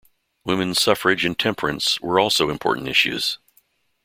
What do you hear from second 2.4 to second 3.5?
important issues.